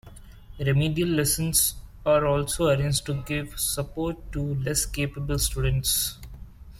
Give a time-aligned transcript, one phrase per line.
[0.57, 1.75] Remedial lessons
[2.07, 6.17] are also arranged to give support to less capable students.